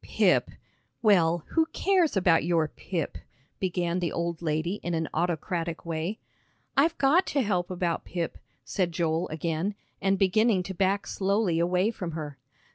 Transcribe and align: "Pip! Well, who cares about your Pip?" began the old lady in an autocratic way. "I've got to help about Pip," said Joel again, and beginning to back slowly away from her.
"Pip! 0.03 0.49
Well, 1.03 1.43
who 1.49 1.67
cares 1.73 2.17
about 2.17 2.43
your 2.43 2.67
Pip?" 2.67 3.19
began 3.59 3.99
the 3.99 4.11
old 4.11 4.41
lady 4.41 4.79
in 4.81 4.95
an 4.95 5.07
autocratic 5.13 5.85
way. 5.85 6.17
"I've 6.75 6.97
got 6.97 7.27
to 7.27 7.43
help 7.43 7.69
about 7.69 8.03
Pip," 8.05 8.39
said 8.65 8.93
Joel 8.93 9.29
again, 9.29 9.75
and 10.01 10.17
beginning 10.17 10.63
to 10.63 10.73
back 10.73 11.05
slowly 11.05 11.59
away 11.59 11.91
from 11.91 12.13
her. 12.13 12.39